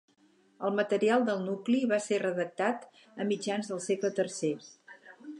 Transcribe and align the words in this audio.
El 0.67 0.71
material 0.77 1.25
del 1.25 1.43
nucli 1.49 1.81
va 1.91 1.99
ser 2.05 2.17
redactat 2.23 2.87
a 3.25 3.27
mitjans 3.33 3.69
del 3.73 3.83
segle 3.89 4.11
tercer. 4.21 4.53